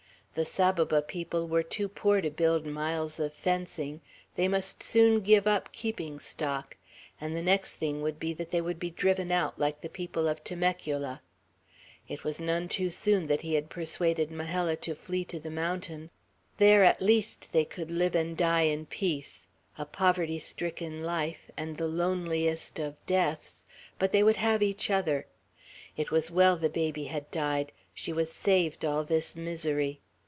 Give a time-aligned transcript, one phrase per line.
[0.33, 3.99] The Saboba people were too poor to build miles of fencing;
[4.37, 6.77] they must soon give up keeping stock;
[7.19, 10.29] and the next thing would be that they would be driven out, like the people
[10.29, 11.21] of Temecula.
[12.07, 16.09] It was none too soon that he had persuaded Majella to flee to the mountain.
[16.59, 19.47] There, at least, they could live and die in peace,
[19.77, 23.65] a poverty stricken life, and the loneliest of deaths;
[23.99, 25.27] but they would have each other.
[25.97, 29.99] It was well the baby had died; she was saved all this misery.